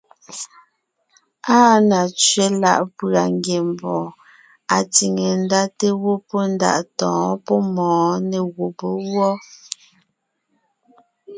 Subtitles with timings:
[1.57, 4.09] Áa na tsẅé láʼ pʉ̀a ngiembɔɔn
[4.75, 9.31] atsìŋe ndá té gwɔ́ pɔ́ ndaʼ tɔ̌ɔn pɔ́ mɔ̌ɔn nê gùbé wɔ́.